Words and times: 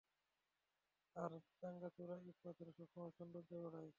আর 1.15 1.31
ভাঙ্গাচোরা 1.61 2.15
ইট 2.21 2.37
পাথর 2.43 2.67
সবসময় 2.77 3.11
সৌন্দর্য 3.17 3.51
বাড়ায়। 3.63 3.89